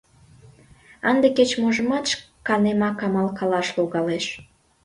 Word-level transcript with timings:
Ынде 1.09 1.27
кеч-можымат 1.37 2.05
шканемак 2.11 2.97
амалкалаш 3.05 3.67
логалеш. 3.77 4.25